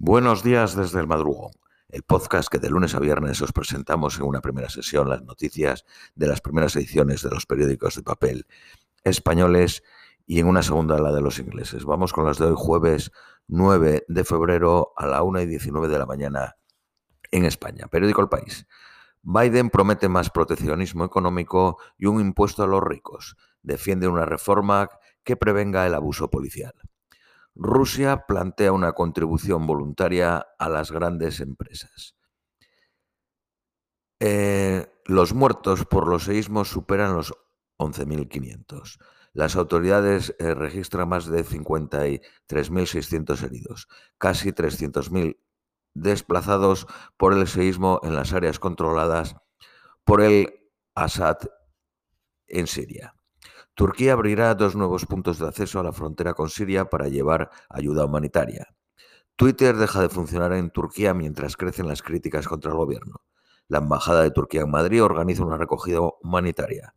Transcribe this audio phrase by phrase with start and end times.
[0.00, 1.50] Buenos días desde el madrugón,
[1.88, 5.84] el podcast que de lunes a viernes os presentamos en una primera sesión las noticias
[6.14, 8.46] de las primeras ediciones de los periódicos de papel
[9.02, 9.82] españoles
[10.24, 11.84] y en una segunda la de los ingleses.
[11.84, 13.10] Vamos con las de hoy jueves
[13.48, 16.56] 9 de febrero a la 1 y 19 de la mañana
[17.32, 17.88] en España.
[17.88, 18.68] Periódico El País.
[19.22, 23.36] Biden promete más proteccionismo económico y un impuesto a los ricos.
[23.62, 24.90] Defiende una reforma
[25.24, 26.74] que prevenga el abuso policial.
[27.58, 32.14] Rusia plantea una contribución voluntaria a las grandes empresas.
[34.20, 37.34] Eh, los muertos por los seísmos superan los
[37.78, 38.98] 11.500.
[39.32, 43.88] Las autoridades eh, registran más de 53.600 heridos,
[44.18, 45.36] casi 300.000
[45.94, 49.34] desplazados por el seísmo en las áreas controladas
[50.04, 50.54] por el
[50.94, 51.38] Assad
[52.46, 53.17] en Siria.
[53.78, 58.06] Turquía abrirá dos nuevos puntos de acceso a la frontera con Siria para llevar ayuda
[58.06, 58.74] humanitaria.
[59.36, 63.22] Twitter deja de funcionar en Turquía mientras crecen las críticas contra el gobierno.
[63.68, 66.96] La Embajada de Turquía en Madrid organiza una recogida humanitaria.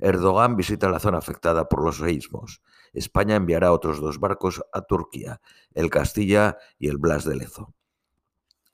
[0.00, 2.62] Erdogan visita la zona afectada por los seísmos.
[2.92, 5.40] España enviará otros dos barcos a Turquía,
[5.72, 7.74] el Castilla y el Blas de Lezo.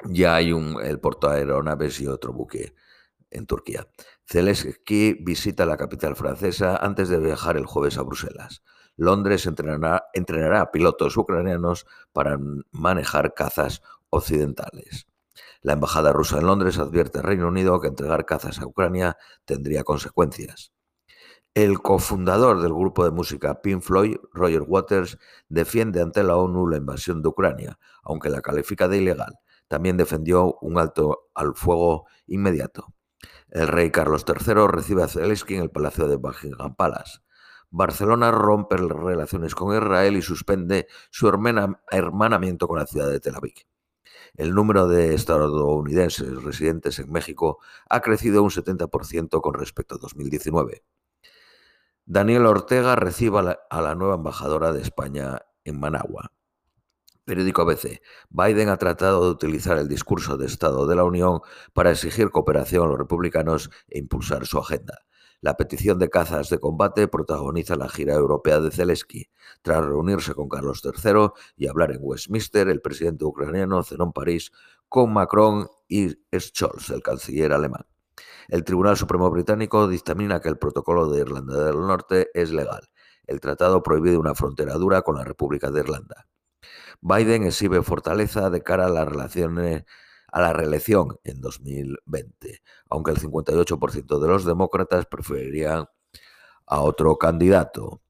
[0.07, 2.75] Ya hay un, el portaaeronaves y otro buque
[3.35, 3.89] en Turquía.
[4.27, 8.63] Zelensky visita la capital francesa antes de viajar el jueves a Bruselas.
[8.97, 12.39] Londres entrenará, a pilotos ucranianos para
[12.71, 15.07] manejar cazas occidentales.
[15.63, 19.83] La embajada rusa en Londres advierte al Reino Unido que entregar cazas a Ucrania tendría
[19.83, 20.73] consecuencias.
[21.55, 26.77] El cofundador del grupo de música Pink Floyd, Roger Waters, defiende ante la ONU la
[26.77, 29.39] invasión de Ucrania, aunque la califica de ilegal.
[29.69, 32.95] También defendió un alto al fuego inmediato.
[33.55, 37.21] El rey Carlos III recibe a Zelensky en el Palacio de Buckingham Palace.
[37.71, 43.55] Barcelona rompe relaciones con Israel y suspende su hermanamiento con la ciudad de Tel Aviv.
[44.35, 50.83] El número de estadounidenses residentes en México ha crecido un 70% con respecto a 2019.
[52.07, 56.34] Daniel Ortega recibe a la nueva embajadora de España en Managua.
[57.25, 58.03] Periódico ABC.
[58.29, 61.41] Biden ha tratado de utilizar el discurso de Estado de la Unión
[61.73, 64.99] para exigir cooperación a los republicanos e impulsar su agenda.
[65.41, 69.31] La petición de cazas de combate protagoniza la gira europea de Zelensky.
[69.63, 74.53] Tras reunirse con Carlos III y hablar en Westminster, el presidente ucraniano cenó en París
[74.89, 77.87] con Macron y Scholz, el canciller alemán.
[78.49, 82.89] El Tribunal Supremo Británico dictamina que el protocolo de Irlanda del Norte es legal.
[83.27, 86.27] El tratado prohíbe una frontera dura con la República de Irlanda.
[87.01, 89.85] Biden exhibe fortaleza de cara a las relaciones
[90.35, 92.61] a la reelección en 2020,
[92.91, 95.87] aunque el 58% de los demócratas preferirían
[96.67, 98.03] a otro candidato.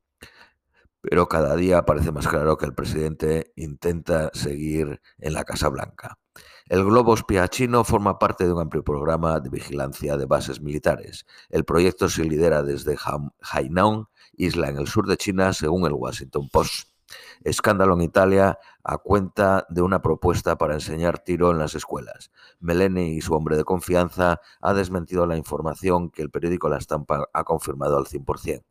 [1.03, 6.19] Pero cada día parece más claro que el presidente intenta seguir en la Casa Blanca.
[6.67, 11.27] El globo espía chino forma parte de un amplio programa de vigilancia de bases militares.
[11.51, 12.97] El proyecto se lidera desde
[13.43, 16.94] Hainan, isla en el sur de China, según el Washington Post.
[17.43, 22.31] Escándalo en Italia a cuenta de una propuesta para enseñar tiro en las escuelas.
[22.61, 27.29] Meleni y su hombre de confianza ha desmentido la información que el periódico La Estampa
[27.33, 28.65] ha confirmado al 100%.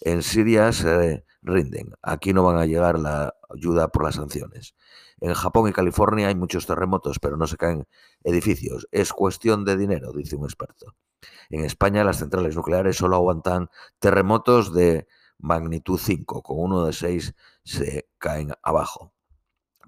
[0.00, 1.94] En Siria se rinden.
[2.02, 4.74] Aquí no van a llegar la ayuda por las sanciones.
[5.20, 7.86] En Japón y California hay muchos terremotos, pero no se caen
[8.22, 8.88] edificios.
[8.90, 10.94] Es cuestión de dinero, dice un experto.
[11.48, 15.06] En España las centrales nucleares solo aguantan terremotos de
[15.38, 19.12] magnitud 5, con uno de 6 se caen abajo.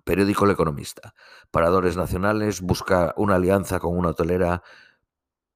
[0.05, 1.15] Periódico El Economista.
[1.51, 4.63] Paradores Nacionales busca una alianza con una hotelera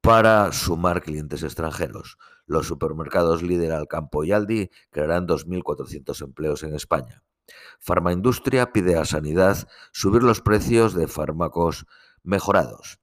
[0.01, 2.19] para sumar clientes extranjeros.
[2.47, 7.23] Los supermercados líder Alcampo y Aldi crearán 2.400 empleos en España.
[7.79, 11.87] Farmaindustria pide a Sanidad subir los precios de fármacos
[12.23, 12.99] mejorados.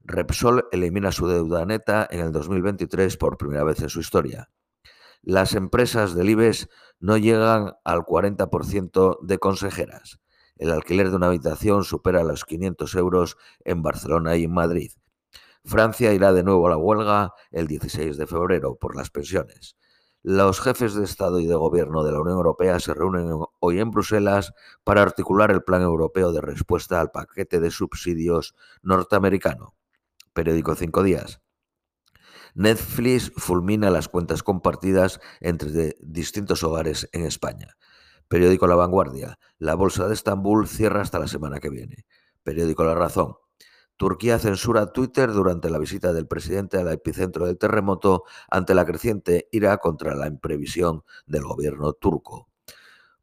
[0.00, 4.50] Repsol elimina su deuda neta en el 2023 por primera vez en su historia
[5.22, 6.68] las empresas del IBEX
[6.98, 10.20] no llegan al 40% de consejeras.
[10.56, 14.92] El alquiler de una habitación supera los 500 euros en Barcelona y en Madrid.
[15.64, 19.76] Francia irá de nuevo a la huelga el 16 de febrero por las pensiones.
[20.24, 23.28] Los jefes de Estado y de Gobierno de la Unión Europea se reúnen
[23.58, 24.52] hoy en Bruselas
[24.84, 29.74] para articular el Plan Europeo de Respuesta al paquete de subsidios norteamericano.
[30.32, 31.41] Periódico Cinco Días.
[32.54, 37.76] Netflix fulmina las cuentas compartidas entre distintos hogares en España.
[38.28, 39.38] Periódico La Vanguardia.
[39.58, 42.06] La Bolsa de Estambul cierra hasta la semana que viene.
[42.42, 43.36] Periódico La Razón.
[43.96, 49.48] Turquía censura Twitter durante la visita del presidente al epicentro del terremoto ante la creciente
[49.52, 52.48] ira contra la imprevisión del gobierno turco.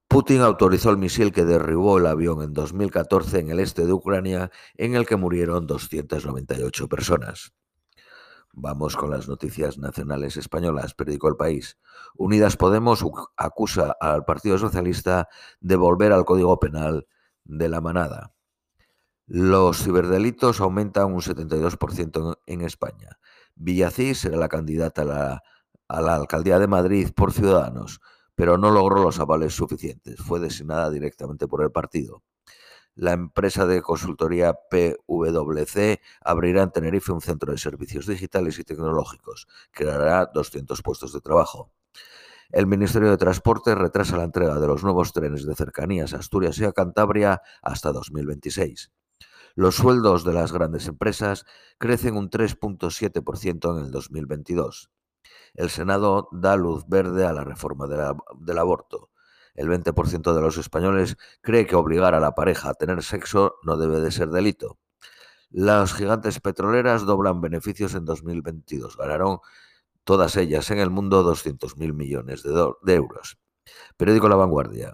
[0.08, 4.52] Putin autorizó el misil que derribó el avión en 2014 en el este de Ucrania,
[4.76, 7.54] en el que murieron 298 personas.
[8.54, 10.94] Vamos con las noticias nacionales españolas.
[10.94, 11.78] Periódico El País.
[12.16, 13.06] Unidas Podemos
[13.38, 15.30] acusa al Partido Socialista
[15.60, 17.08] de volver al Código Penal
[17.44, 18.34] de la manada.
[19.28, 23.20] Los ciberdelitos aumentan un 72% en España.
[23.56, 25.44] Villacís será la candidata a la,
[25.88, 28.02] a la alcaldía de Madrid por Ciudadanos
[28.40, 30.18] pero no logró los avales suficientes.
[30.22, 32.24] Fue designada directamente por el partido.
[33.00, 39.48] La empresa de consultoría PwC abrirá en Tenerife un centro de servicios digitales y tecnológicos.
[39.72, 41.72] Creará 200 puestos de trabajo.
[42.50, 46.60] El Ministerio de Transporte retrasa la entrega de los nuevos trenes de cercanías a Asturias
[46.60, 48.92] y a Cantabria hasta 2026.
[49.56, 51.46] Los sueldos de las grandes empresas
[51.78, 54.92] crecen un 3.7% en el 2022
[55.54, 59.10] el Senado da luz verde a la reforma del aborto.
[59.60, 63.76] El 20% de los españoles cree que obligar a la pareja a tener sexo no
[63.76, 64.80] debe de ser delito.
[65.50, 68.96] Las gigantes petroleras doblan beneficios en 2022.
[68.96, 69.40] Ganaron
[70.06, 73.38] todas ellas en el mundo 200.000 millones de, euros.
[73.98, 74.94] Periódico La Vanguardia.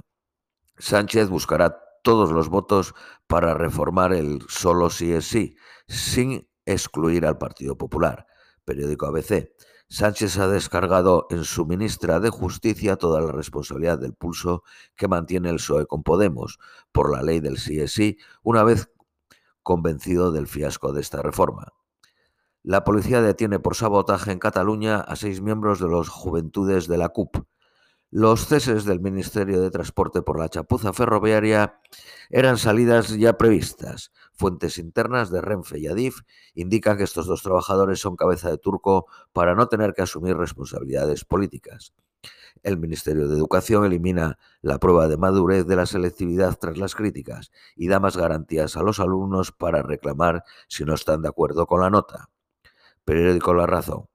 [0.80, 2.96] Sánchez buscará todos los votos
[3.28, 5.56] para reformar el solo sí es sí,
[5.88, 8.26] sin excluir al Partido Popular.
[8.64, 9.52] Periódico ABC.
[9.88, 14.64] Sánchez ha descargado en su ministra de Justicia toda la responsabilidad del pulso
[14.96, 16.58] que mantiene el PSOE con Podemos
[16.92, 18.92] por la ley del sí una vez
[19.62, 21.74] convencido del fiasco de esta reforma.
[22.64, 27.10] La policía detiene por sabotaje en Cataluña a seis miembros de los Juventudes de la
[27.10, 27.46] CUP.
[28.12, 31.80] Los ceses del Ministerio de Transporte por la chapuza ferroviaria
[32.30, 34.12] eran salidas ya previstas.
[34.34, 36.19] Fuentes internas de Renfe y Adif
[36.54, 41.25] indican que estos dos trabajadores son cabeza de turco para no tener que asumir responsabilidades
[41.25, 41.94] políticas.
[42.63, 47.51] El Ministerio de Educación elimina la prueba de madurez de la selectividad tras las críticas
[47.75, 51.81] y da más garantías a los alumnos para reclamar si no están de acuerdo con
[51.81, 52.30] la nota.
[53.04, 54.06] Periódico La Razón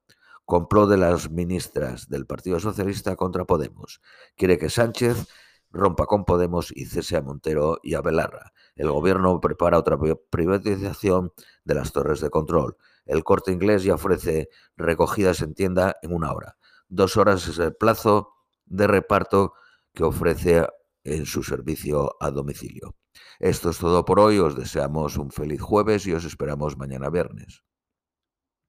[0.51, 4.01] complot de las ministras del Partido Socialista contra Podemos.
[4.37, 5.29] Quiere que Sánchez
[5.71, 8.53] rompa con Podemos y cese a Montero y a Belarra.
[8.75, 9.97] El gobierno prepara otra
[10.29, 11.33] privatización
[11.65, 12.77] de las torres de control.
[13.07, 16.57] El corte inglés ya ofrece recogidas en tienda en una hora.
[16.89, 18.35] Dos horas es el plazo
[18.67, 19.55] de reparto
[19.95, 20.67] que ofrece
[21.05, 22.97] en su servicio a domicilio.
[23.39, 24.41] Esto es todo por hoy.
[24.41, 27.63] Os deseamos un feliz jueves y os esperamos mañana viernes.